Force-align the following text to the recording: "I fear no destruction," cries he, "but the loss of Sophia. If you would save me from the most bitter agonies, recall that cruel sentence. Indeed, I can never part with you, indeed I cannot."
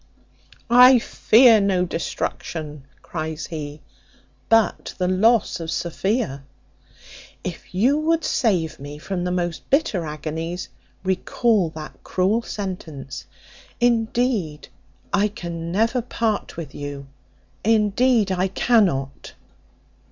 "I 0.67 0.97
fear 0.97 1.61
no 1.61 1.85
destruction," 1.85 2.85
cries 3.03 3.45
he, 3.45 3.81
"but 4.49 4.95
the 4.97 5.07
loss 5.07 5.59
of 5.59 5.69
Sophia. 5.69 6.41
If 7.43 7.75
you 7.75 7.99
would 7.99 8.23
save 8.23 8.79
me 8.79 8.97
from 8.97 9.23
the 9.23 9.31
most 9.31 9.69
bitter 9.69 10.03
agonies, 10.07 10.69
recall 11.03 11.69
that 11.75 12.03
cruel 12.03 12.41
sentence. 12.41 13.27
Indeed, 13.79 14.69
I 15.13 15.27
can 15.27 15.71
never 15.71 16.01
part 16.01 16.57
with 16.57 16.73
you, 16.73 17.05
indeed 17.63 18.31
I 18.31 18.47
cannot." 18.47 19.35